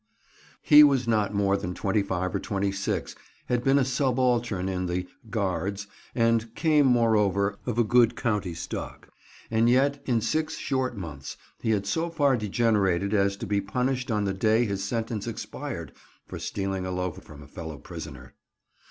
He 0.63 0.83
was 0.83 1.07
not 1.07 1.31
more 1.31 1.55
than 1.55 1.75
25 1.75 2.33
or 2.33 2.39
26, 2.39 3.15
had 3.45 3.63
been 3.63 3.77
a 3.77 3.85
subaltern 3.85 4.67
in 4.67 4.87
the— 4.87 5.07
Guards, 5.29 5.85
and 6.15 6.55
came, 6.55 6.87
moreover, 6.87 7.59
of 7.67 7.77
a 7.77 7.83
good 7.83 8.15
county 8.15 8.55
stock; 8.55 9.09
and 9.51 9.69
yet 9.69 10.01
in 10.07 10.19
six 10.19 10.57
short 10.57 10.97
months 10.97 11.37
he 11.61 11.69
had 11.69 11.85
so 11.85 12.09
far 12.09 12.35
degenerated 12.35 13.13
as 13.13 13.37
to 13.37 13.45
be 13.45 13.61
punished 13.61 14.09
on 14.09 14.23
the 14.25 14.33
day 14.33 14.65
his 14.65 14.83
sentence 14.83 15.27
expired 15.27 15.91
for 16.25 16.39
stealing 16.39 16.83
a 16.83 16.89
loaf 16.89 17.21
from 17.23 17.43
a 17.43 17.47
fellow 17.47 17.77
prisoner. 17.77 18.33